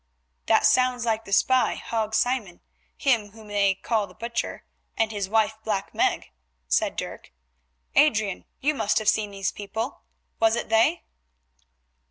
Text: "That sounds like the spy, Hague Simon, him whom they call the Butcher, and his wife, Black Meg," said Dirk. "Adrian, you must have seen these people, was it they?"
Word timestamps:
"That 0.47 0.65
sounds 0.65 1.05
like 1.05 1.25
the 1.25 1.31
spy, 1.31 1.75
Hague 1.75 2.15
Simon, 2.15 2.61
him 2.97 3.33
whom 3.33 3.49
they 3.49 3.75
call 3.75 4.07
the 4.07 4.15
Butcher, 4.15 4.65
and 4.97 5.11
his 5.11 5.29
wife, 5.29 5.59
Black 5.63 5.93
Meg," 5.93 6.31
said 6.67 6.95
Dirk. 6.95 7.31
"Adrian, 7.93 8.45
you 8.61 8.73
must 8.73 8.97
have 8.97 9.07
seen 9.07 9.29
these 9.29 9.51
people, 9.51 10.01
was 10.39 10.55
it 10.55 10.69
they?" 10.69 11.03